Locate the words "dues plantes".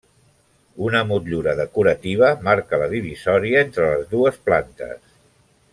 4.17-5.05